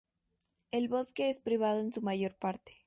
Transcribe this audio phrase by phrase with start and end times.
[0.71, 2.73] El bosque es privado en su mayor parte.